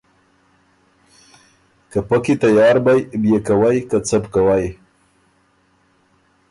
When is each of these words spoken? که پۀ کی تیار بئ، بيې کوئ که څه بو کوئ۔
که 1.91 1.99
پۀ 2.07 2.17
کی 2.23 2.33
تیار 2.43 2.77
بئ، 2.85 2.99
بيې 3.21 3.37
کوئ 3.47 3.79
که 3.89 3.97
څه 4.07 4.17
بو 4.21 4.29
کوئ۔ 4.33 4.65